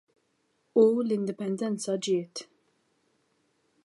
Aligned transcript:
U 0.83 0.85
l-Indipendenza 1.07 1.97
ġiet. 2.07 2.43